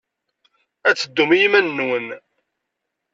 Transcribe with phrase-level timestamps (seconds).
[0.87, 2.07] Ad teddum i yiman-nwen.